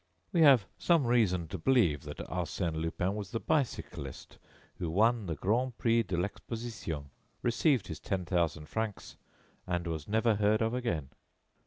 We 0.33 0.41
have 0.41 0.65
some 0.79 1.05
reason 1.05 1.47
to 1.49 1.59
believe 1.59 2.05
that 2.05 2.17
Arsène 2.17 2.81
Lupin 2.81 3.13
was 3.13 3.29
the 3.29 3.39
bicyclist 3.39 4.39
who 4.79 4.89
won 4.89 5.27
the 5.27 5.35
Grand 5.35 5.77
Prix 5.77 6.01
de 6.01 6.17
l'Exposition, 6.19 7.11
received 7.43 7.85
his 7.85 7.99
ten 7.99 8.25
thousand 8.25 8.65
francs, 8.67 9.15
and 9.67 9.85
was 9.85 10.07
never 10.07 10.37
heard 10.37 10.63
of 10.63 10.73
again. 10.73 11.11